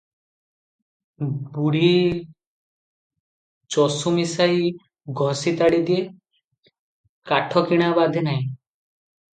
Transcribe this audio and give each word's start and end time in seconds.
ବୁଢ଼ୀ 1.57 1.91
ଚଷୁ 3.77 4.15
ମିଶାଇ 4.17 4.73
ଘଷି 5.23 5.55
ତାଡ଼ି 5.61 5.85
ଦିଏ, 5.93 6.03
କାଠ 7.33 7.67
କିଣା 7.71 7.93
ବାଧେ 8.03 8.29
ନାହିଁ। 8.31 8.45